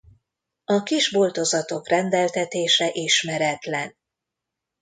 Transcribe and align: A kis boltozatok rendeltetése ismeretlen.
A 0.65 0.83
kis 0.83 1.11
boltozatok 1.11 1.87
rendeltetése 1.87 2.89
ismeretlen. 2.93 3.95